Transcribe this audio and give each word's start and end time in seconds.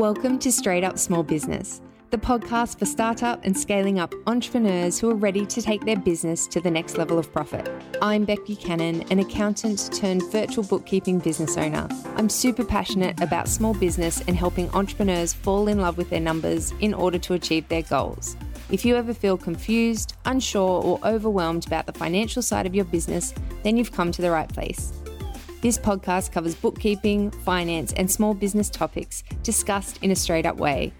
Welcome 0.00 0.38
to 0.38 0.50
Straight 0.50 0.82
Up 0.82 0.98
Small 0.98 1.22
Business, 1.22 1.82
the 2.08 2.16
podcast 2.16 2.78
for 2.78 2.86
startup 2.86 3.44
and 3.44 3.54
scaling 3.54 3.98
up 3.98 4.14
entrepreneurs 4.26 4.98
who 4.98 5.10
are 5.10 5.14
ready 5.14 5.44
to 5.44 5.60
take 5.60 5.84
their 5.84 5.98
business 5.98 6.46
to 6.46 6.60
the 6.62 6.70
next 6.70 6.96
level 6.96 7.18
of 7.18 7.30
profit. 7.30 7.70
I'm 8.00 8.24
Bec 8.24 8.38
Buchanan, 8.46 9.02
an 9.10 9.18
accountant 9.18 9.92
turned 9.92 10.22
virtual 10.32 10.64
bookkeeping 10.64 11.18
business 11.18 11.58
owner. 11.58 11.86
I'm 12.16 12.30
super 12.30 12.64
passionate 12.64 13.20
about 13.20 13.46
small 13.46 13.74
business 13.74 14.22
and 14.26 14.34
helping 14.34 14.70
entrepreneurs 14.70 15.34
fall 15.34 15.68
in 15.68 15.80
love 15.80 15.98
with 15.98 16.08
their 16.08 16.18
numbers 16.18 16.72
in 16.80 16.94
order 16.94 17.18
to 17.18 17.34
achieve 17.34 17.68
their 17.68 17.82
goals. 17.82 18.38
If 18.70 18.86
you 18.86 18.96
ever 18.96 19.12
feel 19.12 19.36
confused, 19.36 20.14
unsure, 20.24 20.82
or 20.82 20.98
overwhelmed 21.04 21.66
about 21.66 21.84
the 21.84 21.92
financial 21.92 22.40
side 22.40 22.64
of 22.64 22.74
your 22.74 22.86
business, 22.86 23.34
then 23.64 23.76
you've 23.76 23.92
come 23.92 24.12
to 24.12 24.22
the 24.22 24.30
right 24.30 24.48
place. 24.48 24.94
This 25.60 25.76
podcast 25.76 26.32
covers 26.32 26.54
bookkeeping, 26.54 27.30
finance, 27.30 27.92
and 27.92 28.10
small 28.10 28.32
business 28.32 28.70
topics 28.70 29.22
discussed 29.42 29.98
in 30.02 30.10
a 30.10 30.16
straight 30.16 30.46
up 30.46 30.56
way. 30.56 30.92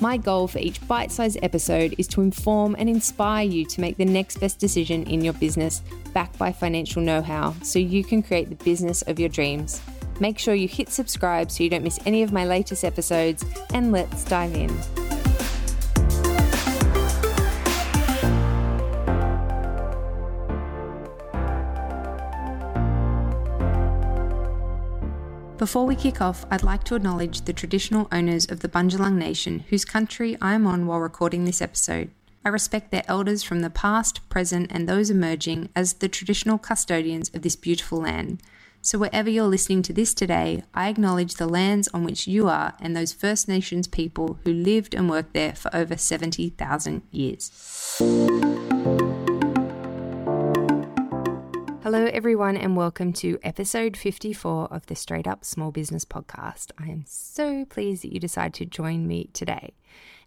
My 0.00 0.16
goal 0.16 0.46
for 0.46 0.58
each 0.58 0.86
bite 0.86 1.10
sized 1.10 1.38
episode 1.42 1.96
is 1.98 2.06
to 2.08 2.20
inform 2.20 2.76
and 2.78 2.88
inspire 2.88 3.44
you 3.44 3.64
to 3.66 3.80
make 3.80 3.96
the 3.96 4.04
next 4.04 4.38
best 4.38 4.58
decision 4.60 5.04
in 5.04 5.24
your 5.24 5.32
business, 5.34 5.82
backed 6.12 6.38
by 6.38 6.52
financial 6.52 7.02
know 7.02 7.22
how, 7.22 7.54
so 7.62 7.80
you 7.80 8.04
can 8.04 8.22
create 8.22 8.50
the 8.50 8.64
business 8.64 9.02
of 9.02 9.18
your 9.18 9.28
dreams. 9.28 9.80
Make 10.20 10.38
sure 10.38 10.54
you 10.54 10.68
hit 10.68 10.90
subscribe 10.90 11.50
so 11.50 11.64
you 11.64 11.70
don't 11.70 11.82
miss 11.82 11.98
any 12.06 12.22
of 12.22 12.32
my 12.32 12.44
latest 12.44 12.84
episodes, 12.84 13.44
and 13.72 13.90
let's 13.90 14.24
dive 14.24 14.54
in. 14.54 15.03
Before 25.64 25.86
we 25.86 25.96
kick 25.96 26.20
off, 26.20 26.44
I'd 26.50 26.62
like 26.62 26.84
to 26.84 26.94
acknowledge 26.94 27.40
the 27.40 27.54
traditional 27.54 28.06
owners 28.12 28.44
of 28.44 28.60
the 28.60 28.68
Bundjalung 28.68 29.14
Nation, 29.14 29.64
whose 29.70 29.86
country 29.86 30.36
I 30.38 30.52
am 30.52 30.66
on 30.66 30.86
while 30.86 30.98
recording 30.98 31.46
this 31.46 31.62
episode. 31.62 32.10
I 32.44 32.50
respect 32.50 32.90
their 32.90 33.02
elders 33.08 33.42
from 33.42 33.60
the 33.60 33.70
past, 33.70 34.28
present, 34.28 34.70
and 34.70 34.86
those 34.86 35.08
emerging 35.08 35.70
as 35.74 35.94
the 35.94 36.08
traditional 36.10 36.58
custodians 36.58 37.30
of 37.32 37.40
this 37.40 37.56
beautiful 37.56 38.02
land. 38.02 38.42
So, 38.82 38.98
wherever 38.98 39.30
you're 39.30 39.46
listening 39.46 39.80
to 39.84 39.94
this 39.94 40.12
today, 40.12 40.64
I 40.74 40.90
acknowledge 40.90 41.36
the 41.36 41.48
lands 41.48 41.88
on 41.94 42.04
which 42.04 42.26
you 42.26 42.46
are 42.46 42.74
and 42.78 42.94
those 42.94 43.14
First 43.14 43.48
Nations 43.48 43.88
people 43.88 44.38
who 44.44 44.52
lived 44.52 44.94
and 44.94 45.08
worked 45.08 45.32
there 45.32 45.54
for 45.54 45.74
over 45.74 45.96
70,000 45.96 47.00
years. 47.10 47.50
Hello, 51.84 52.06
everyone, 52.06 52.56
and 52.56 52.78
welcome 52.78 53.12
to 53.12 53.38
episode 53.42 53.94
54 53.94 54.68
of 54.72 54.86
the 54.86 54.94
Straight 54.94 55.26
Up 55.28 55.44
Small 55.44 55.70
Business 55.70 56.06
Podcast. 56.06 56.70
I 56.78 56.84
am 56.84 57.04
so 57.06 57.66
pleased 57.66 58.04
that 58.04 58.14
you 58.14 58.18
decided 58.18 58.54
to 58.54 58.64
join 58.64 59.06
me 59.06 59.28
today. 59.34 59.74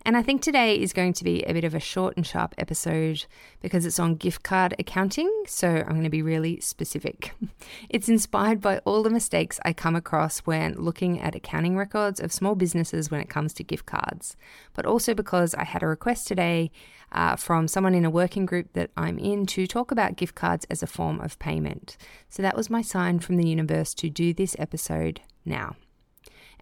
And 0.08 0.16
I 0.16 0.24
think 0.24 0.42
today 0.42 0.80
is 0.80 0.94
going 0.94 1.12
to 1.12 1.26
be 1.26 1.44
a 1.44 1.54
bit 1.54 1.66
of 1.66 1.76
a 1.76 1.82
short 1.82 2.16
and 2.16 2.26
sharp 2.26 2.56
episode 2.58 3.26
because 3.60 3.86
it's 3.86 4.00
on 4.00 4.16
gift 4.16 4.42
card 4.42 4.74
accounting. 4.80 5.30
So 5.48 5.68
I'm 5.68 5.90
going 5.90 6.04
to 6.04 6.10
be 6.10 6.22
really 6.22 6.62
specific. 6.62 7.34
It's 7.90 8.08
inspired 8.08 8.62
by 8.62 8.78
all 8.80 9.04
the 9.04 9.10
mistakes 9.10 9.60
I 9.66 9.74
come 9.74 9.96
across 9.96 10.40
when 10.40 10.76
looking 10.76 11.20
at 11.20 11.36
accounting 11.36 11.76
records 11.76 12.22
of 12.22 12.32
small 12.32 12.56
businesses 12.56 13.12
when 13.12 13.20
it 13.20 13.30
comes 13.30 13.54
to 13.56 13.64
gift 13.64 13.86
cards, 13.86 14.38
but 14.74 14.86
also 14.86 15.14
because 15.14 15.54
I 15.56 15.66
had 15.66 15.84
a 15.84 15.88
request 15.88 16.28
today 16.28 16.72
uh, 17.12 17.36
from 17.36 17.68
someone 17.68 17.94
in 17.94 18.06
a 18.06 18.10
working 18.10 18.46
group 18.46 18.72
that 18.74 18.92
I'm 18.96 19.20
in 19.20 19.46
to 19.48 19.68
talk 19.68 19.92
about 19.92 20.16
gift 20.16 20.36
cards 20.36 20.66
as 20.70 20.82
a 20.82 20.88
form 20.88 21.20
of 21.20 21.40
payment. 21.40 21.98
So 22.30 22.42
that 22.42 22.56
was 22.56 22.70
my 22.70 22.82
sign 22.82 23.20
from 23.20 23.36
the 23.36 23.48
universe 23.48 23.94
to 23.96 24.10
do 24.10 24.34
this 24.34 24.56
episode 24.58 25.20
now. 25.44 25.76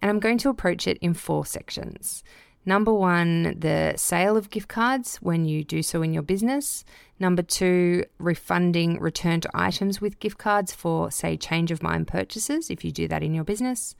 And 0.00 0.10
I'm 0.10 0.20
going 0.20 0.38
to 0.38 0.48
approach 0.48 0.86
it 0.86 0.98
in 0.98 1.14
four 1.14 1.46
sections. 1.46 2.22
Number 2.68 2.92
one, 2.92 3.60
the 3.60 3.94
sale 3.96 4.36
of 4.36 4.50
gift 4.50 4.66
cards 4.66 5.16
when 5.18 5.44
you 5.44 5.62
do 5.62 5.84
so 5.84 6.02
in 6.02 6.12
your 6.12 6.24
business. 6.24 6.84
Number 7.20 7.42
two, 7.42 8.04
refunding 8.18 8.98
returned 8.98 9.46
items 9.54 10.00
with 10.00 10.18
gift 10.18 10.38
cards 10.38 10.74
for, 10.74 11.12
say, 11.12 11.36
change 11.36 11.70
of 11.70 11.80
mind 11.80 12.08
purchases 12.08 12.68
if 12.68 12.84
you 12.84 12.90
do 12.90 13.06
that 13.06 13.22
in 13.22 13.34
your 13.34 13.44
business. 13.44 13.94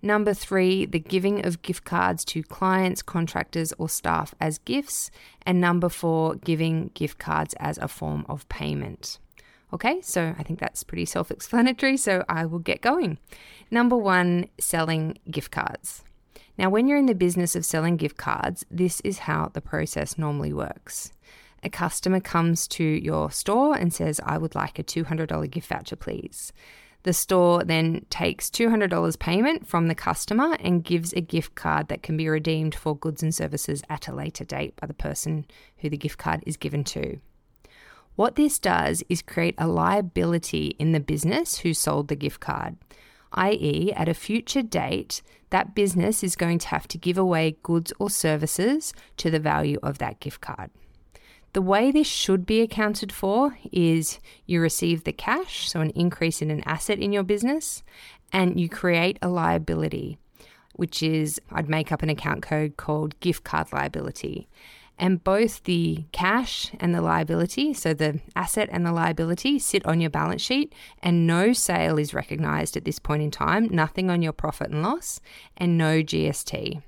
Number 0.00 0.32
three, 0.32 0.86
the 0.86 1.00
giving 1.00 1.44
of 1.44 1.62
gift 1.62 1.84
cards 1.84 2.24
to 2.26 2.44
clients, 2.44 3.02
contractors, 3.02 3.72
or 3.78 3.88
staff 3.88 4.32
as 4.40 4.58
gifts. 4.58 5.10
And 5.44 5.60
number 5.60 5.88
four, 5.88 6.36
giving 6.36 6.90
gift 6.94 7.18
cards 7.18 7.54
as 7.58 7.78
a 7.78 7.88
form 7.88 8.24
of 8.28 8.48
payment. 8.48 9.18
Okay, 9.72 10.00
so 10.02 10.36
I 10.38 10.44
think 10.44 10.60
that's 10.60 10.84
pretty 10.84 11.04
self 11.06 11.32
explanatory, 11.32 11.96
so 11.96 12.24
I 12.28 12.46
will 12.46 12.60
get 12.60 12.80
going. 12.80 13.18
Number 13.72 13.96
one, 13.96 14.50
selling 14.60 15.18
gift 15.28 15.50
cards. 15.50 16.04
Now, 16.56 16.70
when 16.70 16.86
you're 16.86 16.98
in 16.98 17.06
the 17.06 17.14
business 17.14 17.56
of 17.56 17.64
selling 17.64 17.96
gift 17.96 18.16
cards, 18.16 18.64
this 18.70 19.00
is 19.00 19.20
how 19.20 19.50
the 19.52 19.60
process 19.60 20.16
normally 20.16 20.52
works. 20.52 21.12
A 21.64 21.70
customer 21.70 22.20
comes 22.20 22.68
to 22.68 22.84
your 22.84 23.30
store 23.30 23.74
and 23.74 23.92
says, 23.92 24.20
I 24.24 24.38
would 24.38 24.54
like 24.54 24.78
a 24.78 24.84
$200 24.84 25.50
gift 25.50 25.68
voucher, 25.68 25.96
please. 25.96 26.52
The 27.02 27.12
store 27.12 27.64
then 27.64 28.06
takes 28.08 28.48
$200 28.48 29.18
payment 29.18 29.66
from 29.66 29.88
the 29.88 29.94
customer 29.94 30.56
and 30.60 30.84
gives 30.84 31.12
a 31.12 31.20
gift 31.20 31.54
card 31.54 31.88
that 31.88 32.02
can 32.02 32.16
be 32.16 32.28
redeemed 32.28 32.74
for 32.74 32.96
goods 32.96 33.22
and 33.22 33.34
services 33.34 33.82
at 33.90 34.08
a 34.08 34.14
later 34.14 34.44
date 34.44 34.74
by 34.76 34.86
the 34.86 34.94
person 34.94 35.46
who 35.78 35.90
the 35.90 35.98
gift 35.98 36.18
card 36.18 36.42
is 36.46 36.56
given 36.56 36.84
to. 36.84 37.18
What 38.16 38.36
this 38.36 38.58
does 38.58 39.02
is 39.08 39.22
create 39.22 39.54
a 39.58 39.66
liability 39.66 40.76
in 40.78 40.92
the 40.92 41.00
business 41.00 41.58
who 41.58 41.74
sold 41.74 42.08
the 42.08 42.16
gift 42.16 42.40
card 42.40 42.76
i.e., 43.34 43.92
at 43.94 44.08
a 44.08 44.14
future 44.14 44.62
date, 44.62 45.22
that 45.50 45.74
business 45.74 46.24
is 46.24 46.36
going 46.36 46.58
to 46.58 46.68
have 46.68 46.88
to 46.88 46.98
give 46.98 47.18
away 47.18 47.56
goods 47.62 47.92
or 47.98 48.10
services 48.10 48.92
to 49.16 49.30
the 49.30 49.38
value 49.38 49.78
of 49.82 49.98
that 49.98 50.20
gift 50.20 50.40
card. 50.40 50.70
The 51.52 51.62
way 51.62 51.92
this 51.92 52.08
should 52.08 52.46
be 52.46 52.62
accounted 52.62 53.12
for 53.12 53.56
is 53.70 54.18
you 54.44 54.60
receive 54.60 55.04
the 55.04 55.12
cash, 55.12 55.70
so 55.70 55.80
an 55.80 55.90
increase 55.90 56.42
in 56.42 56.50
an 56.50 56.64
asset 56.66 56.98
in 56.98 57.12
your 57.12 57.22
business, 57.22 57.84
and 58.32 58.58
you 58.58 58.68
create 58.68 59.18
a 59.22 59.28
liability, 59.28 60.18
which 60.72 61.00
is 61.00 61.40
I'd 61.52 61.68
make 61.68 61.92
up 61.92 62.02
an 62.02 62.10
account 62.10 62.42
code 62.42 62.76
called 62.76 63.18
gift 63.20 63.44
card 63.44 63.72
liability. 63.72 64.48
And 64.98 65.24
both 65.24 65.64
the 65.64 66.04
cash 66.12 66.70
and 66.78 66.94
the 66.94 67.02
liability, 67.02 67.74
so 67.74 67.94
the 67.94 68.20
asset 68.36 68.68
and 68.70 68.86
the 68.86 68.92
liability, 68.92 69.58
sit 69.58 69.84
on 69.86 70.00
your 70.00 70.10
balance 70.10 70.42
sheet, 70.42 70.72
and 71.02 71.26
no 71.26 71.52
sale 71.52 71.98
is 71.98 72.14
recognized 72.14 72.76
at 72.76 72.84
this 72.84 73.00
point 73.00 73.22
in 73.22 73.30
time, 73.30 73.68
nothing 73.70 74.08
on 74.08 74.22
your 74.22 74.32
profit 74.32 74.70
and 74.70 74.82
loss, 74.82 75.20
and 75.56 75.76
no 75.76 76.00
GST. 76.02 76.80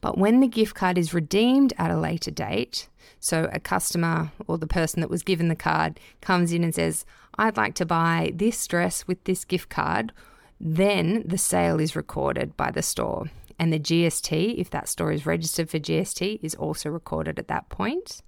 But 0.00 0.18
when 0.18 0.40
the 0.40 0.48
gift 0.48 0.74
card 0.74 0.98
is 0.98 1.14
redeemed 1.14 1.72
at 1.78 1.90
a 1.90 1.98
later 1.98 2.30
date, 2.30 2.88
so 3.18 3.48
a 3.52 3.60
customer 3.60 4.32
or 4.46 4.58
the 4.58 4.66
person 4.66 5.00
that 5.00 5.10
was 5.10 5.22
given 5.22 5.48
the 5.48 5.56
card 5.56 6.00
comes 6.20 6.52
in 6.52 6.64
and 6.64 6.74
says, 6.74 7.04
I'd 7.36 7.56
like 7.56 7.74
to 7.76 7.86
buy 7.86 8.32
this 8.34 8.66
dress 8.66 9.06
with 9.06 9.22
this 9.24 9.44
gift 9.44 9.68
card, 9.68 10.12
then 10.58 11.22
the 11.26 11.38
sale 11.38 11.80
is 11.80 11.96
recorded 11.96 12.56
by 12.56 12.70
the 12.70 12.82
store. 12.82 13.30
And 13.60 13.74
the 13.74 13.78
GST, 13.78 14.56
if 14.56 14.70
that 14.70 14.88
store 14.88 15.12
is 15.12 15.26
registered 15.26 15.68
for 15.68 15.78
GST, 15.78 16.40
is 16.42 16.54
also 16.54 16.88
recorded 16.88 17.38
at 17.38 17.48
that 17.48 17.68
point. 17.68 18.22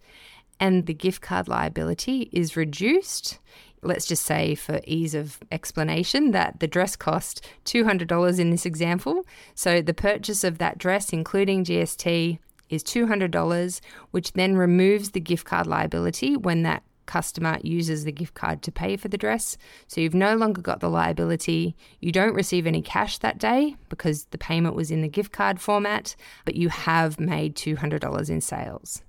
And 0.60 0.84
the 0.84 0.93
gift 0.93 1.22
card 1.22 1.48
liability 1.48 2.28
is 2.32 2.54
reduced. 2.54 3.38
Let's 3.82 4.04
just 4.04 4.26
say, 4.26 4.54
for 4.54 4.82
ease 4.87 5.15
of 5.15 5.41
explanation, 5.50 6.32
that 6.32 6.60
the 6.60 6.69
dress 6.69 6.97
cost 6.97 7.42
$200 7.65 8.38
in 8.38 8.50
this 8.50 8.66
example. 8.66 9.25
So 9.54 9.81
the 9.81 9.94
purchase 9.94 10.44
of 10.44 10.59
that 10.59 10.76
dress, 10.76 11.15
including 11.15 11.65
GST, 11.65 12.38
is 12.69 12.84
$200, 12.84 13.81
which 14.10 14.34
then 14.34 14.56
removes 14.56 15.12
the 15.12 15.21
gift 15.21 15.47
card 15.47 15.66
liability 15.66 16.37
when 16.37 16.62
that 16.62 16.82
customer 17.06 17.58
uses 17.62 18.04
the 18.04 18.12
gift 18.12 18.34
card 18.34 18.62
to 18.62 18.72
pay 18.72 18.96
for 18.96 19.08
the 19.08 19.18
dress. 19.18 19.56
So 19.86 20.00
you've 20.00 20.14
no 20.14 20.36
longer 20.36 20.60
got 20.60 20.80
the 20.80 20.91
liability. 20.91 21.77
You 22.00 22.12
don't 22.12 22.34
receive 22.34 22.66
any 22.66 22.82
cash 22.82 23.18
that 23.18 23.38
day 23.38 23.77
because 23.88 24.24
the 24.27 24.38
payment 24.38 24.74
was 24.74 24.91
in 24.91 25.03
the 25.03 25.09
gift 25.09 25.32
card 25.32 25.60
format, 25.60 26.16
but 26.44 26.54
you 26.54 26.68
have 26.68 27.21
made 27.21 27.54
$200 27.54 28.30
in 28.30 28.41
sales. 28.41 29.03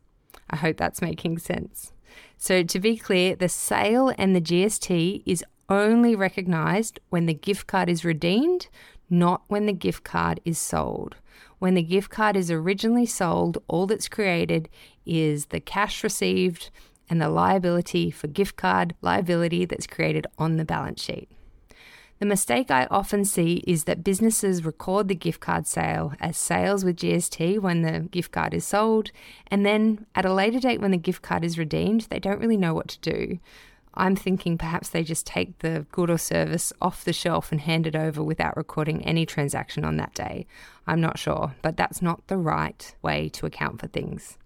I 0.50 0.56
hope 0.56 0.78
that's 0.78 1.02
making 1.02 1.40
sense. 1.40 1.94
So 2.38 2.64
to 2.64 2.80
be 2.80 2.98
clear, 2.98 3.36
the 3.36 3.50
sale 3.50 4.14
and 4.18 4.36
the 4.36 4.42
GST 4.42 5.24
is 5.26 5.44
only 5.70 6.16
recognized 6.16 7.00
when 7.10 7.26
the 7.26 7.34
gift 7.34 7.68
card 7.68 7.90
is 7.90 8.06
redeemed, 8.06 8.68
not 9.10 9.44
when 9.48 9.66
the 9.66 9.74
gift 9.74 10.04
card 10.04 10.40
is 10.46 10.60
sold. 10.60 11.16
When 11.60 11.76
the 11.76 11.84
gift 11.84 12.10
card 12.10 12.36
is 12.36 12.52
originally 12.52 13.06
sold, 13.06 13.58
all 13.68 13.88
that's 13.88 14.10
created 14.10 14.70
is 15.06 15.46
the 15.48 15.62
cash 15.62 16.04
received, 16.04 16.70
and 17.14 17.22
the 17.22 17.30
liability 17.30 18.10
for 18.10 18.26
gift 18.26 18.56
card 18.56 18.96
liability 19.04 19.66
that's 19.66 19.86
created 19.86 20.26
on 20.40 20.58
the 20.58 20.66
balance 20.66 21.00
sheet. 21.00 21.30
The 22.18 22.26
mistake 22.26 22.72
I 22.72 22.88
often 22.90 23.24
see 23.24 23.64
is 23.68 23.84
that 23.84 24.04
businesses 24.04 24.66
record 24.66 25.10
the 25.10 25.14
gift 25.14 25.40
card 25.40 25.68
sale 25.68 26.14
as 26.20 26.38
sales 26.38 26.84
with 26.84 26.96
GST 26.96 27.60
when 27.60 27.84
the 27.84 28.00
gift 28.10 28.32
card 28.32 28.56
is 28.56 28.66
sold, 28.66 29.12
and 29.46 29.64
then 29.64 30.08
at 30.16 30.26
a 30.26 30.34
later 30.34 30.60
date 30.60 30.82
when 30.82 30.90
the 30.90 30.98
gift 30.98 31.22
card 31.22 31.46
is 31.46 31.60
redeemed, 31.60 32.08
they 32.10 32.18
don't 32.18 32.40
really 32.40 32.58
know 32.58 32.74
what 32.74 32.88
to 32.88 33.00
do. 33.02 33.38
I'm 33.94 34.16
thinking 34.16 34.58
perhaps 34.58 34.90
they 34.90 35.04
just 35.04 35.28
take 35.28 35.60
the 35.60 35.86
good 35.92 36.10
or 36.10 36.18
service 36.18 36.74
off 36.82 37.06
the 37.06 37.14
shelf 37.14 37.52
and 37.52 37.62
hand 37.62 37.86
it 37.86 37.96
over 37.96 38.24
without 38.24 38.58
recording 38.58 39.06
any 39.06 39.28
transaction 39.28 39.86
on 39.86 39.98
that 39.98 40.16
day. 40.16 40.48
I'm 40.88 41.00
not 41.00 41.20
sure, 41.20 41.54
but 41.62 41.78
that's 41.78 42.02
not 42.02 42.26
the 42.26 42.38
right 42.38 42.96
way 43.04 43.30
to 43.34 43.46
account 43.46 43.82
for 43.82 43.86
things. 43.86 44.40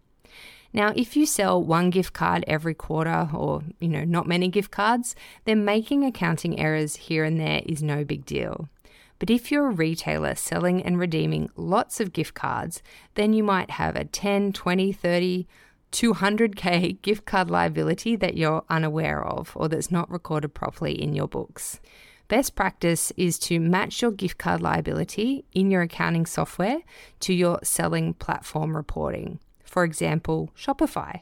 Now, 0.77 0.93
if 0.95 1.17
you 1.17 1.25
sell 1.25 1.59
one 1.59 1.89
gift 1.89 2.13
card 2.13 2.43
every 2.45 2.75
quarter 2.75 3.31
or, 3.33 3.63
you 3.79 3.87
know, 3.87 4.03
not 4.03 4.27
many 4.27 4.47
gift 4.47 4.69
cards, 4.69 5.15
then 5.45 5.65
making 5.65 6.05
accounting 6.05 6.59
errors 6.59 6.95
here 6.97 7.23
and 7.23 7.39
there 7.39 7.63
is 7.65 7.81
no 7.81 8.03
big 8.03 8.27
deal. 8.27 8.69
But 9.17 9.31
if 9.31 9.51
you're 9.51 9.69
a 9.69 9.73
retailer 9.73 10.35
selling 10.35 10.83
and 10.83 10.99
redeeming 10.99 11.49
lots 11.55 11.99
of 11.99 12.13
gift 12.13 12.35
cards, 12.35 12.83
then 13.15 13.33
you 13.33 13.43
might 13.43 13.71
have 13.71 13.95
a 13.95 14.05
10, 14.05 14.53
20, 14.53 14.93
30, 14.93 15.47
200k 15.91 17.01
gift 17.01 17.25
card 17.25 17.49
liability 17.49 18.15
that 18.15 18.37
you're 18.37 18.63
unaware 18.69 19.25
of 19.25 19.53
or 19.55 19.67
that's 19.67 19.89
not 19.89 20.11
recorded 20.11 20.53
properly 20.53 20.93
in 20.93 21.15
your 21.15 21.27
books. 21.27 21.79
Best 22.27 22.53
practice 22.53 23.11
is 23.17 23.39
to 23.39 23.59
match 23.59 24.03
your 24.03 24.11
gift 24.11 24.37
card 24.37 24.61
liability 24.61 25.43
in 25.53 25.71
your 25.71 25.81
accounting 25.81 26.27
software 26.27 26.81
to 27.21 27.33
your 27.33 27.59
selling 27.63 28.13
platform 28.13 28.77
reporting. 28.77 29.39
For 29.67 29.83
example, 29.83 30.49
Shopify. 30.57 31.21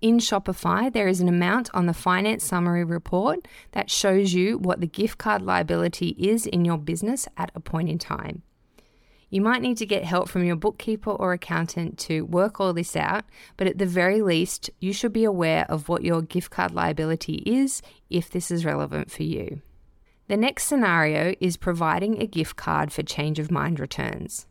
In 0.00 0.18
Shopify, 0.18 0.90
there 0.90 1.08
is 1.08 1.20
an 1.20 1.28
amount 1.28 1.68
on 1.74 1.84
the 1.84 1.92
finance 1.92 2.42
summary 2.42 2.84
report 2.84 3.46
that 3.72 3.90
shows 3.90 4.32
you 4.32 4.56
what 4.56 4.80
the 4.80 4.86
gift 4.86 5.18
card 5.18 5.42
liability 5.42 6.16
is 6.18 6.46
in 6.46 6.64
your 6.64 6.78
business 6.78 7.28
at 7.36 7.50
a 7.54 7.60
point 7.60 7.90
in 7.90 7.98
time. 7.98 8.42
You 9.28 9.42
might 9.42 9.60
need 9.60 9.76
to 9.76 9.86
get 9.86 10.04
help 10.04 10.28
from 10.28 10.42
your 10.44 10.56
bookkeeper 10.56 11.10
or 11.10 11.32
accountant 11.32 11.98
to 12.00 12.22
work 12.22 12.60
all 12.60 12.72
this 12.72 12.96
out, 12.96 13.24
but 13.58 13.66
at 13.66 13.76
the 13.76 13.86
very 13.86 14.22
least, 14.22 14.70
you 14.80 14.92
should 14.92 15.12
be 15.12 15.24
aware 15.24 15.66
of 15.68 15.88
what 15.88 16.02
your 16.02 16.22
gift 16.22 16.50
card 16.50 16.72
liability 16.72 17.42
is 17.44 17.82
if 18.08 18.30
this 18.30 18.50
is 18.50 18.64
relevant 18.64 19.10
for 19.10 19.22
you. 19.22 19.60
The 20.28 20.36
next 20.36 20.64
scenario 20.64 21.34
is 21.40 21.56
providing 21.56 22.20
a 22.22 22.26
gift 22.26 22.56
card 22.56 22.92
for 22.92 23.02
change 23.02 23.38
of 23.38 23.50
mind 23.50 23.78
returns. 23.78 24.46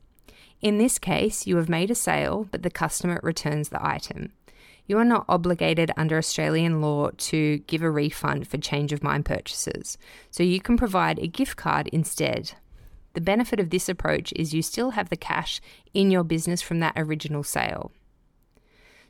In 0.61 0.77
this 0.77 0.99
case, 0.99 1.47
you 1.47 1.55
have 1.55 1.69
made 1.69 1.89
a 1.89 1.95
sale, 1.95 2.47
but 2.51 2.63
the 2.63 2.69
customer 2.69 3.19
returns 3.23 3.69
the 3.69 3.85
item. 3.85 4.33
You 4.87 4.97
are 4.97 5.05
not 5.05 5.25
obligated 5.29 5.91
under 5.95 6.17
Australian 6.17 6.81
law 6.81 7.11
to 7.11 7.59
give 7.59 7.81
a 7.81 7.91
refund 7.91 8.47
for 8.47 8.57
change 8.57 8.91
of 8.91 9.03
mind 9.03 9.23
purchases, 9.23 9.97
so 10.31 10.43
you 10.43 10.59
can 10.59 10.75
provide 10.75 11.19
a 11.19 11.27
gift 11.27 11.55
card 11.55 11.87
instead. 11.89 12.53
The 13.13 13.21
benefit 13.21 13.59
of 13.59 13.69
this 13.69 13.87
approach 13.87 14.33
is 14.35 14.53
you 14.53 14.61
still 14.61 14.91
have 14.91 15.09
the 15.09 15.15
cash 15.15 15.61
in 15.93 16.11
your 16.11 16.23
business 16.23 16.61
from 16.61 16.79
that 16.79 16.93
original 16.97 17.43
sale. 17.43 17.91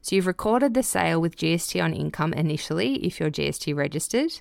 So 0.01 0.15
you've 0.15 0.27
recorded 0.27 0.75
the 0.75 0.83
sale 0.83 1.19
with 1.19 1.35
GST 1.35 1.83
on 1.83 1.93
income 1.93 2.33
initially 2.33 2.95
if 3.05 3.19
you're 3.19 3.31
GST 3.31 3.75
registered, 3.75 4.39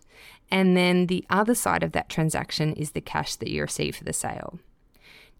and 0.50 0.76
then 0.76 1.06
the 1.06 1.24
other 1.30 1.54
side 1.54 1.82
of 1.82 1.92
that 1.92 2.08
transaction 2.08 2.74
is 2.74 2.90
the 2.90 3.00
cash 3.00 3.36
that 3.36 3.48
you 3.48 3.62
receive 3.62 3.96
for 3.96 4.04
the 4.04 4.12
sale. 4.12 4.58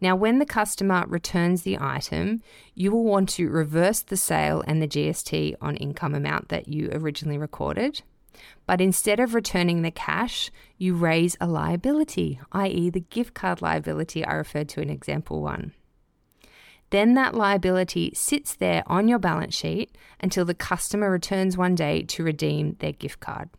Now, 0.01 0.15
when 0.15 0.39
the 0.39 0.47
customer 0.47 1.05
returns 1.09 1.63
the 1.63 1.79
item, 1.81 2.43
you 2.75 2.93
will 2.93 3.05
want 3.05 3.29
to 3.31 3.49
reverse 3.49 4.01
the 4.01 4.17
sale 4.17 4.63
and 4.67 4.81
the 4.81 4.89
GST 4.89 5.57
on 5.61 5.77
income 5.77 6.15
amount 6.15 6.49
that 6.51 6.69
you 6.69 6.89
originally 6.93 7.39
recorded. 7.39 8.03
But 8.67 8.81
instead 8.81 9.19
of 9.19 9.35
returning 9.35 9.83
the 9.83 9.91
cash, 9.91 10.51
you 10.77 10.95
raise 10.95 11.37
a 11.41 11.47
liability, 11.47 12.41
i.e., 12.53 12.91
the 12.91 13.01
gift 13.01 13.35
card 13.35 13.61
liability 13.61 14.25
I 14.25 14.35
referred 14.35 14.69
to 14.71 14.81
in 14.81 14.91
example 14.91 15.43
one. 15.43 15.73
Then 16.91 17.15
that 17.15 17.35
liability 17.35 18.13
sits 18.15 18.55
there 18.55 18.83
on 18.87 19.09
your 19.09 19.19
balance 19.19 19.55
sheet 19.55 19.95
until 20.21 20.45
the 20.45 20.55
customer 20.55 21.11
returns 21.11 21.57
one 21.57 21.75
day 21.75 22.03
to 22.03 22.23
redeem 22.23 22.77
their 22.79 22.93
gift 22.93 23.21
card. 23.21 23.51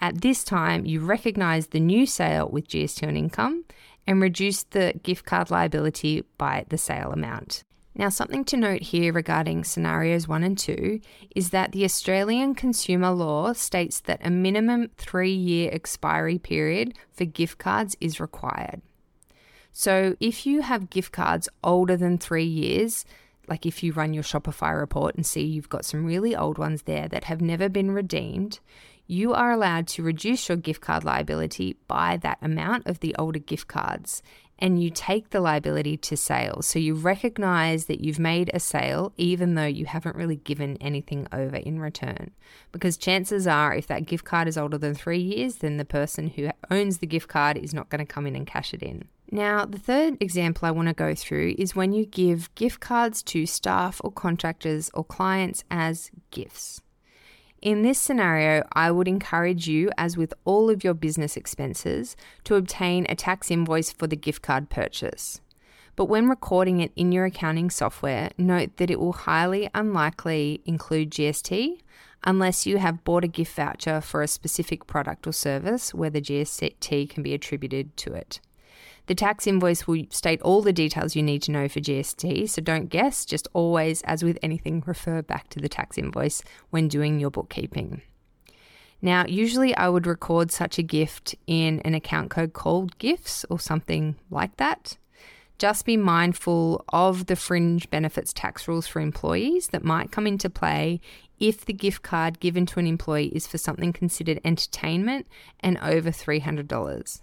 At 0.00 0.20
this 0.20 0.44
time, 0.44 0.84
you 0.84 1.00
recognize 1.00 1.68
the 1.68 1.80
new 1.80 2.06
sale 2.06 2.48
with 2.48 2.68
GST 2.68 3.06
on 3.06 3.16
income 3.16 3.64
and 4.06 4.20
reduce 4.20 4.64
the 4.64 4.94
gift 5.02 5.24
card 5.24 5.50
liability 5.50 6.24
by 6.38 6.64
the 6.68 6.78
sale 6.78 7.12
amount. 7.12 7.64
Now, 7.94 8.08
something 8.08 8.44
to 8.46 8.56
note 8.56 8.80
here 8.80 9.12
regarding 9.12 9.64
scenarios 9.64 10.26
one 10.26 10.42
and 10.42 10.56
two 10.56 11.00
is 11.36 11.50
that 11.50 11.72
the 11.72 11.84
Australian 11.84 12.54
consumer 12.54 13.10
law 13.10 13.52
states 13.52 14.00
that 14.00 14.24
a 14.24 14.30
minimum 14.30 14.90
three 14.96 15.34
year 15.34 15.70
expiry 15.72 16.38
period 16.38 16.94
for 17.12 17.26
gift 17.26 17.58
cards 17.58 17.94
is 18.00 18.18
required. 18.18 18.80
So, 19.72 20.16
if 20.20 20.46
you 20.46 20.62
have 20.62 20.90
gift 20.90 21.12
cards 21.12 21.48
older 21.62 21.96
than 21.96 22.16
three 22.16 22.44
years, 22.44 23.04
like 23.46 23.66
if 23.66 23.82
you 23.82 23.92
run 23.92 24.14
your 24.14 24.22
Shopify 24.22 24.78
report 24.78 25.14
and 25.14 25.26
see 25.26 25.42
you've 25.42 25.68
got 25.68 25.84
some 25.84 26.04
really 26.04 26.34
old 26.34 26.56
ones 26.56 26.82
there 26.82 27.08
that 27.08 27.24
have 27.24 27.42
never 27.42 27.68
been 27.68 27.90
redeemed, 27.90 28.60
you 29.06 29.34
are 29.34 29.52
allowed 29.52 29.86
to 29.88 30.02
reduce 30.02 30.48
your 30.48 30.56
gift 30.56 30.80
card 30.80 31.04
liability 31.04 31.76
by 31.86 32.16
that 32.18 32.38
amount 32.40 32.86
of 32.86 33.00
the 33.00 33.14
older 33.18 33.38
gift 33.38 33.68
cards 33.68 34.22
and 34.62 34.80
you 34.80 34.90
take 34.90 35.30
the 35.30 35.40
liability 35.40 35.96
to 35.96 36.16
sale. 36.16 36.62
So 36.62 36.78
you 36.78 36.94
recognize 36.94 37.86
that 37.86 38.00
you've 38.00 38.20
made 38.20 38.48
a 38.54 38.60
sale 38.60 39.12
even 39.16 39.56
though 39.56 39.66
you 39.66 39.86
haven't 39.86 40.14
really 40.14 40.36
given 40.36 40.76
anything 40.80 41.26
over 41.32 41.56
in 41.56 41.80
return. 41.80 42.30
Because 42.70 42.96
chances 42.96 43.48
are, 43.48 43.74
if 43.74 43.88
that 43.88 44.06
gift 44.06 44.24
card 44.24 44.46
is 44.46 44.56
older 44.56 44.78
than 44.78 44.94
three 44.94 45.18
years, 45.18 45.56
then 45.56 45.78
the 45.78 45.84
person 45.84 46.28
who 46.28 46.50
owns 46.70 46.98
the 46.98 47.08
gift 47.08 47.28
card 47.28 47.56
is 47.56 47.74
not 47.74 47.88
going 47.88 47.98
to 47.98 48.04
come 48.04 48.24
in 48.24 48.36
and 48.36 48.46
cash 48.46 48.72
it 48.72 48.84
in. 48.84 49.08
Now, 49.32 49.64
the 49.64 49.78
third 49.78 50.16
example 50.20 50.68
I 50.68 50.70
want 50.70 50.88
to 50.88 50.94
go 50.94 51.12
through 51.12 51.56
is 51.58 51.74
when 51.74 51.92
you 51.92 52.06
give 52.06 52.54
gift 52.54 52.78
cards 52.78 53.20
to 53.24 53.46
staff 53.46 54.00
or 54.04 54.12
contractors 54.12 54.90
or 54.94 55.02
clients 55.02 55.64
as 55.72 56.12
gifts. 56.30 56.82
In 57.62 57.82
this 57.82 58.00
scenario, 58.00 58.66
I 58.72 58.90
would 58.90 59.06
encourage 59.06 59.68
you, 59.68 59.92
as 59.96 60.16
with 60.16 60.34
all 60.44 60.68
of 60.68 60.82
your 60.82 60.94
business 60.94 61.36
expenses, 61.36 62.16
to 62.42 62.56
obtain 62.56 63.06
a 63.08 63.14
tax 63.14 63.52
invoice 63.52 63.92
for 63.92 64.08
the 64.08 64.16
gift 64.16 64.42
card 64.42 64.68
purchase. 64.68 65.40
But 65.94 66.06
when 66.06 66.28
recording 66.28 66.80
it 66.80 66.90
in 66.96 67.12
your 67.12 67.24
accounting 67.24 67.70
software, 67.70 68.30
note 68.36 68.78
that 68.78 68.90
it 68.90 68.98
will 68.98 69.12
highly 69.12 69.70
unlikely 69.76 70.60
include 70.64 71.12
GST 71.12 71.78
unless 72.24 72.66
you 72.66 72.78
have 72.78 73.04
bought 73.04 73.22
a 73.22 73.28
gift 73.28 73.54
voucher 73.54 74.00
for 74.00 74.22
a 74.22 74.28
specific 74.28 74.88
product 74.88 75.24
or 75.28 75.32
service 75.32 75.94
where 75.94 76.10
the 76.10 76.20
GST 76.20 77.10
can 77.10 77.22
be 77.22 77.32
attributed 77.32 77.96
to 77.98 78.12
it. 78.12 78.40
The 79.06 79.14
tax 79.14 79.46
invoice 79.46 79.86
will 79.86 80.04
state 80.10 80.40
all 80.42 80.62
the 80.62 80.72
details 80.72 81.16
you 81.16 81.22
need 81.22 81.42
to 81.42 81.50
know 81.50 81.68
for 81.68 81.80
GST, 81.80 82.48
so 82.48 82.62
don't 82.62 82.88
guess, 82.88 83.24
just 83.24 83.48
always, 83.52 84.00
as 84.02 84.22
with 84.22 84.38
anything, 84.42 84.82
refer 84.86 85.22
back 85.22 85.48
to 85.50 85.58
the 85.58 85.68
tax 85.68 85.98
invoice 85.98 86.42
when 86.70 86.86
doing 86.86 87.18
your 87.18 87.30
bookkeeping. 87.30 88.02
Now, 89.04 89.26
usually 89.26 89.74
I 89.74 89.88
would 89.88 90.06
record 90.06 90.52
such 90.52 90.78
a 90.78 90.82
gift 90.82 91.34
in 91.48 91.80
an 91.80 91.94
account 91.94 92.30
code 92.30 92.52
called 92.52 92.96
gifts 92.98 93.44
or 93.50 93.58
something 93.58 94.14
like 94.30 94.56
that. 94.58 94.96
Just 95.58 95.84
be 95.84 95.96
mindful 95.96 96.84
of 96.92 97.26
the 97.26 97.36
fringe 97.36 97.90
benefits 97.90 98.32
tax 98.32 98.68
rules 98.68 98.86
for 98.86 99.00
employees 99.00 99.68
that 99.68 99.84
might 99.84 100.12
come 100.12 100.26
into 100.26 100.48
play 100.48 101.00
if 101.40 101.64
the 101.64 101.72
gift 101.72 102.02
card 102.02 102.38
given 102.38 102.66
to 102.66 102.78
an 102.78 102.86
employee 102.86 103.26
is 103.34 103.48
for 103.48 103.58
something 103.58 103.92
considered 103.92 104.40
entertainment 104.44 105.26
and 105.58 105.78
over 105.78 106.10
$300. 106.10 107.20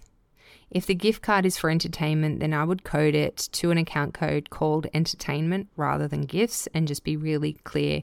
If 0.70 0.86
the 0.86 0.94
gift 0.94 1.22
card 1.22 1.44
is 1.44 1.58
for 1.58 1.68
entertainment, 1.68 2.38
then 2.38 2.54
I 2.54 2.64
would 2.64 2.84
code 2.84 3.14
it 3.14 3.48
to 3.52 3.70
an 3.72 3.78
account 3.78 4.14
code 4.14 4.50
called 4.50 4.86
entertainment 4.94 5.68
rather 5.76 6.06
than 6.06 6.22
gifts 6.22 6.68
and 6.72 6.86
just 6.86 7.02
be 7.02 7.16
really 7.16 7.54
clear. 7.64 8.02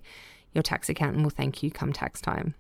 Your 0.54 0.64
tax 0.64 0.90
accountant 0.90 1.24
will 1.24 1.30
thank 1.30 1.64
you 1.64 1.72
come 1.72 1.94
tax 1.94 2.20
time. 2.20 2.56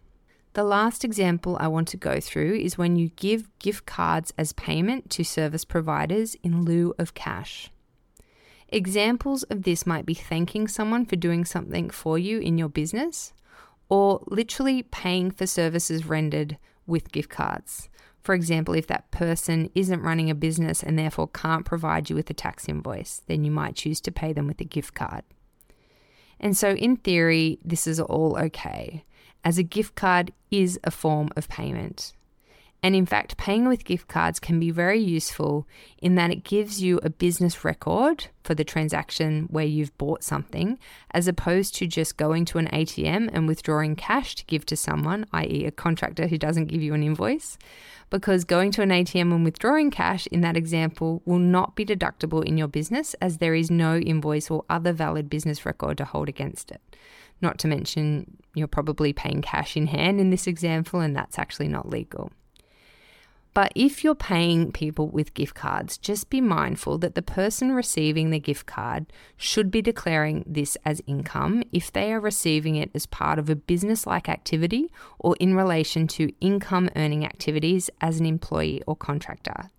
The 0.54 0.64
last 0.64 1.04
example 1.04 1.58
I 1.60 1.68
want 1.68 1.88
to 1.90 1.98
go 1.98 2.20
through 2.20 2.56
is 2.56 2.78
when 2.78 2.96
you 2.96 3.10
give 3.10 3.50
gift 3.60 3.86
cards 3.86 4.34
as 4.38 4.54
payment 4.54 5.10
to 5.12 5.24
service 5.24 5.66
providers 5.66 6.36
in 6.42 6.64
lieu 6.64 6.96
of 6.98 7.14
cash. 7.14 7.70
Examples 8.70 9.44
of 9.44 9.64
this 9.64 9.86
might 9.86 10.06
be 10.06 10.14
thanking 10.14 10.68
someone 10.68 11.06
for 11.06 11.16
doing 11.16 11.46
something 11.46 11.90
for 11.90 12.18
you 12.18 12.40
in 12.40 12.58
your 12.58 12.70
business, 12.70 13.34
or 13.88 14.24
literally 14.28 14.84
paying 14.84 15.32
for 15.32 15.46
services 15.46 16.06
rendered 16.06 16.58
with 16.86 17.12
gift 17.12 17.30
cards. 17.30 17.90
For 18.28 18.34
example, 18.34 18.74
if 18.74 18.88
that 18.88 19.10
person 19.10 19.70
isn't 19.74 20.02
running 20.02 20.30
a 20.30 20.36
business 20.36 20.84
and 20.84 21.00
therefore 21.00 21.30
can't 21.30 21.64
provide 21.64 22.10
you 22.10 22.16
with 22.18 22.30
a 22.30 22.34
tax 22.34 22.68
invoice, 22.68 23.22
then 23.28 23.46
you 23.46 23.52
might 23.52 23.78
choose 23.78 24.02
to 24.02 24.12
pay 24.12 24.34
them 24.34 24.48
with 24.48 24.60
a 24.60 24.66
gift 24.66 24.94
card. 24.94 25.24
And 26.38 26.58
so, 26.58 26.72
in 26.72 26.98
theory, 26.98 27.58
this 27.64 27.88
is 27.88 28.02
all 28.02 28.38
okay, 28.38 29.06
as 29.46 29.58
a 29.58 29.64
gift 29.64 29.96
card 29.96 30.34
is 30.52 30.78
a 30.84 30.92
form 30.92 31.30
of 31.38 31.48
payment. 31.48 32.16
And 32.84 32.96
in 32.96 33.08
fact, 33.08 33.38
paying 33.38 33.68
with 33.68 33.86
gift 33.86 34.08
cards 34.08 34.40
can 34.40 34.60
be 34.60 34.70
very 34.70 35.00
useful 35.00 35.68
in 36.00 36.16
that 36.16 36.32
it 36.32 36.44
gives 36.44 36.82
you 36.82 37.00
a 37.02 37.10
business 37.10 37.66
record 37.66 38.28
for 38.44 38.54
the 38.54 38.64
transaction 38.64 39.48
where 39.50 39.66
you've 39.66 39.98
bought 39.98 40.24
something, 40.24 40.78
as 41.12 41.28
opposed 41.28 41.74
to 41.76 41.88
just 41.88 42.18
going 42.18 42.46
to 42.46 42.60
an 42.60 42.68
ATM 42.68 43.30
and 43.34 43.48
withdrawing 43.48 43.96
cash 43.96 44.36
to 44.36 44.46
give 44.46 44.66
to 44.68 44.76
someone, 44.76 45.26
i.e., 45.34 45.66
a 45.66 45.72
contractor 45.72 46.28
who 46.28 46.38
doesn't 46.38 46.68
give 46.68 46.84
you 46.84 46.94
an 46.94 47.04
invoice. 47.04 47.58
Because 48.12 48.46
going 48.46 48.72
to 48.72 48.84
an 48.84 48.90
ATM 48.90 49.34
and 49.34 49.44
withdrawing 49.44 49.90
cash 49.90 50.28
in 50.28 50.42
that 50.42 50.56
example 50.56 51.22
will 51.26 51.40
not 51.40 51.76
be 51.76 51.84
deductible 51.84 52.46
in 52.46 52.58
your 52.58 52.70
business 52.70 53.16
as 53.16 53.40
there 53.40 53.56
is 53.56 53.72
no 53.72 53.98
invoice 53.98 54.52
or 54.52 54.64
other 54.70 54.94
valid 54.94 55.30
business 55.30 55.66
record 55.66 55.98
to 55.98 56.06
hold 56.06 56.30
against 56.30 56.72
it. 56.72 56.82
Not 57.42 57.58
to 57.60 57.68
mention, 57.68 58.38
you're 58.54 58.68
probably 58.68 59.14
paying 59.14 59.42
cash 59.42 59.76
in 59.76 59.88
hand 59.88 60.20
in 60.20 60.30
this 60.30 60.48
example, 60.48 61.02
and 61.02 61.16
that's 61.16 61.38
actually 61.38 61.68
not 61.68 61.90
legal. 61.90 62.32
But 63.58 63.72
if 63.74 64.04
you're 64.04 64.14
paying 64.14 64.72
people 64.72 65.08
with 65.08 65.34
gift 65.34 65.56
cards, 65.56 65.98
just 65.98 66.30
be 66.30 66.42
mindful 66.42 67.00
that 67.00 67.16
the 67.16 67.24
person 67.24 67.72
receiving 67.72 68.30
the 68.30 68.40
gift 68.40 68.68
card 68.68 69.12
should 69.36 69.72
be 69.72 69.82
declaring 69.82 70.44
this 70.46 70.78
as 70.86 71.02
income 71.08 71.64
if 71.74 71.92
they 71.92 72.14
are 72.14 72.20
receiving 72.20 72.76
it 72.76 72.92
as 72.94 73.08
part 73.08 73.40
of 73.40 73.50
a 73.50 73.56
business 73.56 74.06
like 74.06 74.30
activity 74.30 74.92
or 75.18 75.36
in 75.40 75.56
relation 75.56 76.06
to 76.06 76.32
income 76.40 76.88
earning 76.96 77.26
activities 77.26 77.90
as 78.00 78.20
an 78.20 78.28
employee 78.28 78.84
or 78.86 78.96
contractor. 78.96 79.72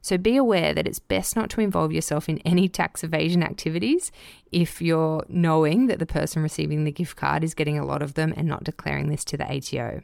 So 0.00 0.16
be 0.16 0.38
aware 0.38 0.72
that 0.72 0.86
it's 0.86 0.98
best 0.98 1.36
not 1.36 1.50
to 1.50 1.60
involve 1.60 1.92
yourself 1.92 2.30
in 2.30 2.38
any 2.46 2.66
tax 2.66 3.04
evasion 3.04 3.42
activities 3.42 4.10
if 4.52 4.80
you're 4.80 5.26
knowing 5.28 5.88
that 5.88 5.98
the 5.98 6.06
person 6.06 6.42
receiving 6.42 6.84
the 6.84 6.92
gift 6.92 7.16
card 7.16 7.44
is 7.44 7.52
getting 7.52 7.78
a 7.78 7.84
lot 7.84 8.00
of 8.00 8.14
them 8.14 8.32
and 8.38 8.48
not 8.48 8.64
declaring 8.64 9.10
this 9.10 9.22
to 9.26 9.36
the 9.36 9.44
ATO. 9.44 10.00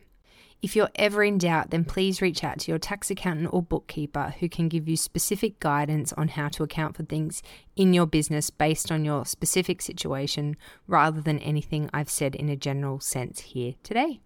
If 0.64 0.74
you're 0.74 0.88
ever 0.94 1.22
in 1.22 1.36
doubt, 1.36 1.72
then 1.72 1.84
please 1.84 2.22
reach 2.22 2.42
out 2.42 2.60
to 2.60 2.72
your 2.72 2.78
tax 2.78 3.10
accountant 3.10 3.50
or 3.52 3.60
bookkeeper 3.60 4.34
who 4.40 4.48
can 4.48 4.70
give 4.70 4.88
you 4.88 4.96
specific 4.96 5.60
guidance 5.60 6.14
on 6.14 6.28
how 6.28 6.48
to 6.48 6.62
account 6.62 6.96
for 6.96 7.02
things 7.02 7.42
in 7.76 7.92
your 7.92 8.06
business 8.06 8.48
based 8.48 8.90
on 8.90 9.04
your 9.04 9.26
specific 9.26 9.82
situation 9.82 10.56
rather 10.86 11.20
than 11.20 11.38
anything 11.40 11.90
I've 11.92 12.08
said 12.08 12.34
in 12.34 12.48
a 12.48 12.56
general 12.56 12.98
sense 12.98 13.40
here 13.40 13.74
today. 13.82 14.20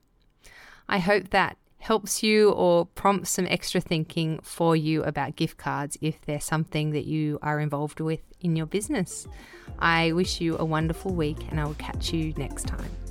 I 0.89 1.01
hope 1.01 1.31
that 1.31 1.57
helps 1.79 2.23
you 2.23 2.51
or 2.53 2.87
prompts 2.87 3.31
some 3.31 3.49
extra 3.49 3.81
thinking 3.81 4.39
for 4.41 4.77
you 4.77 5.03
about 5.03 5.35
gift 5.35 5.57
cards 5.57 5.99
if 6.01 6.21
they're 6.21 6.39
something 6.39 6.93
that 6.93 7.07
you 7.07 7.41
are 7.43 7.59
involved 7.59 7.99
with 7.99 8.21
in 8.41 8.55
your 8.55 8.67
business. 8.67 9.27
I 9.81 10.13
wish 10.13 10.41
you 10.41 10.57
a 10.57 10.65
wonderful 10.65 11.13
week 11.13 11.39
and 11.51 11.61
I 11.61 11.65
will 11.65 11.75
catch 11.75 12.13
you 12.13 12.33
next 12.37 12.69
time. 12.69 13.08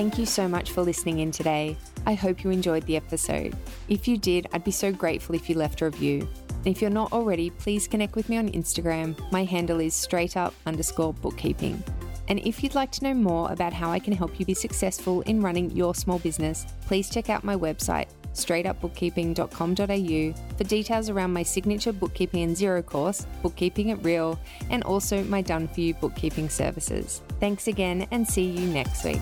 Thank 0.00 0.16
you 0.16 0.24
so 0.24 0.48
much 0.48 0.72
for 0.72 0.80
listening 0.80 1.18
in 1.18 1.30
today. 1.30 1.76
I 2.06 2.14
hope 2.14 2.42
you 2.42 2.48
enjoyed 2.48 2.86
the 2.86 2.96
episode. 2.96 3.54
If 3.90 4.08
you 4.08 4.16
did, 4.16 4.46
I'd 4.50 4.64
be 4.64 4.70
so 4.70 4.90
grateful 4.90 5.34
if 5.34 5.50
you 5.50 5.56
left 5.56 5.82
a 5.82 5.84
review. 5.84 6.26
And 6.48 6.68
if 6.68 6.80
you're 6.80 6.88
not 6.88 7.12
already, 7.12 7.50
please 7.50 7.86
connect 7.86 8.16
with 8.16 8.30
me 8.30 8.38
on 8.38 8.48
Instagram. 8.48 9.14
My 9.30 9.44
handle 9.44 9.78
is 9.78 9.92
straight 9.92 10.38
up 10.38 10.54
underscore 10.64 11.12
bookkeeping. 11.12 11.84
And 12.28 12.38
if 12.38 12.62
you'd 12.62 12.74
like 12.74 12.90
to 12.92 13.04
know 13.04 13.12
more 13.12 13.52
about 13.52 13.74
how 13.74 13.90
I 13.90 13.98
can 13.98 14.14
help 14.14 14.40
you 14.40 14.46
be 14.46 14.54
successful 14.54 15.20
in 15.22 15.42
running 15.42 15.70
your 15.72 15.94
small 15.94 16.18
business, 16.18 16.64
please 16.86 17.10
check 17.10 17.28
out 17.28 17.44
my 17.44 17.54
website, 17.54 18.08
straightupbookkeeping.com.au, 18.32 20.56
for 20.56 20.64
details 20.64 21.10
around 21.10 21.34
my 21.34 21.42
signature 21.42 21.92
bookkeeping 21.92 22.42
and 22.42 22.56
Xero 22.56 22.86
course, 22.86 23.26
Bookkeeping 23.42 23.90
at 23.90 24.02
Real, 24.02 24.40
and 24.70 24.82
also 24.84 25.22
my 25.24 25.42
done 25.42 25.68
for 25.68 25.82
you 25.82 25.92
bookkeeping 25.92 26.48
services. 26.48 27.20
Thanks 27.38 27.68
again 27.68 28.08
and 28.10 28.26
see 28.26 28.46
you 28.46 28.66
next 28.66 29.04
week. 29.04 29.20